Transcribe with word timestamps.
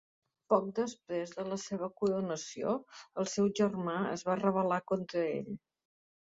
Poc 0.53 0.69
després 0.79 1.33
de 1.39 1.45
la 1.49 1.57
seva 1.65 1.91
coronació, 1.99 2.75
el 3.25 3.31
seu 3.35 3.53
germà 3.63 3.97
es 4.17 4.27
va 4.33 4.41
rebel·lar 4.43 4.83
contra 4.97 5.27
ell. 5.39 5.57